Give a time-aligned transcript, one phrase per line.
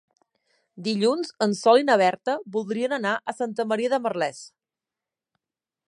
[0.87, 4.45] Dilluns en Sol i na Berta voldrien anar a Santa Maria de Merlès.